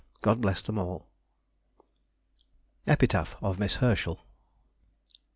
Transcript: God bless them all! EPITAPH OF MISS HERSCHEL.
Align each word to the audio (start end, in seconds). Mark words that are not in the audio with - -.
God 0.23 0.41
bless 0.41 0.63
them 0.63 0.79
all! 0.79 1.05
EPITAPH 2.87 3.35
OF 3.39 3.59
MISS 3.59 3.75
HERSCHEL. 3.75 4.25